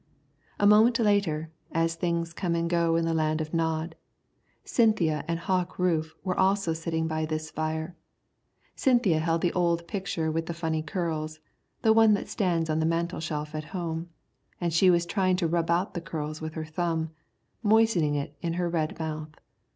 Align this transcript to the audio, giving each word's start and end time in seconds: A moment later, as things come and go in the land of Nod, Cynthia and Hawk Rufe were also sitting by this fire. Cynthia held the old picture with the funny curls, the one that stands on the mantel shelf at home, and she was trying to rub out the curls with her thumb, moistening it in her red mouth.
A 0.59 0.65
moment 0.65 0.97
later, 0.97 1.51
as 1.73 1.93
things 1.93 2.33
come 2.33 2.55
and 2.55 2.67
go 2.67 2.95
in 2.95 3.05
the 3.05 3.13
land 3.13 3.39
of 3.39 3.53
Nod, 3.53 3.95
Cynthia 4.65 5.23
and 5.27 5.37
Hawk 5.37 5.77
Rufe 5.77 6.15
were 6.23 6.35
also 6.39 6.73
sitting 6.73 7.07
by 7.07 7.23
this 7.23 7.51
fire. 7.51 7.95
Cynthia 8.75 9.19
held 9.19 9.41
the 9.41 9.53
old 9.53 9.87
picture 9.87 10.31
with 10.31 10.47
the 10.47 10.55
funny 10.55 10.81
curls, 10.81 11.39
the 11.83 11.93
one 11.93 12.15
that 12.15 12.27
stands 12.29 12.67
on 12.67 12.79
the 12.79 12.85
mantel 12.87 13.19
shelf 13.19 13.53
at 13.53 13.65
home, 13.77 14.09
and 14.59 14.73
she 14.73 14.89
was 14.89 15.05
trying 15.05 15.35
to 15.35 15.47
rub 15.47 15.69
out 15.69 15.93
the 15.93 16.01
curls 16.01 16.41
with 16.41 16.55
her 16.55 16.65
thumb, 16.65 17.11
moistening 17.61 18.15
it 18.15 18.35
in 18.41 18.53
her 18.53 18.67
red 18.69 18.97
mouth. 18.97 19.35